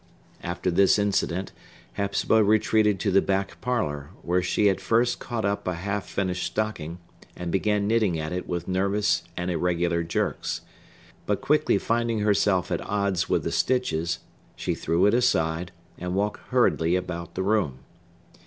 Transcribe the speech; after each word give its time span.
After 0.41 0.71
this 0.71 0.97
incident, 0.97 1.51
Hepzibah 1.93 2.43
retreated 2.43 2.99
to 3.01 3.11
the 3.11 3.21
back 3.21 3.61
parlor, 3.61 4.09
where 4.23 4.41
she 4.41 4.67
at 4.67 4.81
first 4.81 5.19
caught 5.19 5.45
up 5.45 5.67
a 5.67 5.75
half 5.75 6.07
finished 6.07 6.43
stocking, 6.47 6.97
and 7.37 7.51
began 7.51 7.85
knitting 7.87 8.17
at 8.17 8.33
it 8.33 8.47
with 8.49 8.67
nervous 8.67 9.21
and 9.37 9.51
irregular 9.51 10.01
jerks; 10.01 10.61
but 11.27 11.39
quickly 11.39 11.77
finding 11.77 12.21
herself 12.21 12.71
at 12.71 12.81
odds 12.81 13.29
with 13.29 13.43
the 13.43 13.51
stitches, 13.51 14.17
she 14.55 14.73
threw 14.73 15.05
it 15.05 15.13
aside, 15.13 15.71
and 15.99 16.15
walked 16.15 16.47
hurriedly 16.49 16.95
about 16.95 17.35
the 17.35 17.43
room. 17.43 17.81